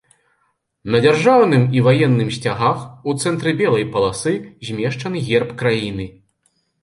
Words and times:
На 0.93 1.01
дзяржаўным 1.05 1.63
і 1.77 1.83
ваенным 1.87 2.29
сцягах 2.37 2.79
у 3.11 3.15
цэнтры 3.25 3.53
белай 3.61 3.85
паласы 3.97 4.33
змешчаны 4.69 5.17
герб 5.29 5.49
краіны. 5.63 6.05